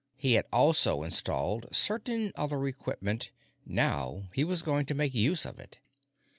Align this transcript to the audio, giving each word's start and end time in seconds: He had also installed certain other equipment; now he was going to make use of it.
He 0.17 0.33
had 0.33 0.47
also 0.51 1.03
installed 1.03 1.67
certain 1.75 2.31
other 2.35 2.65
equipment; 2.67 3.29
now 3.67 4.29
he 4.33 4.43
was 4.43 4.63
going 4.63 4.87
to 4.87 4.95
make 4.95 5.13
use 5.13 5.45
of 5.45 5.59
it. 5.59 5.77